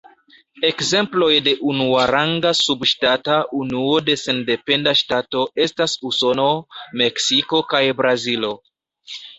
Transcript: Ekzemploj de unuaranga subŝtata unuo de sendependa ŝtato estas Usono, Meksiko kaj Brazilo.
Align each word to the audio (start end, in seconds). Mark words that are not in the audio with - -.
Ekzemploj 0.69 1.33
de 1.47 1.51
unuaranga 1.71 2.53
subŝtata 2.61 3.37
unuo 3.59 4.01
de 4.09 4.17
sendependa 4.23 4.97
ŝtato 5.03 5.47
estas 5.69 5.97
Usono, 6.13 6.51
Meksiko 7.05 7.63
kaj 7.75 7.87
Brazilo. 8.03 8.57